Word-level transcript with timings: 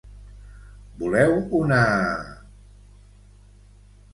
Voleu 1.01 1.35
una...? 1.59 1.81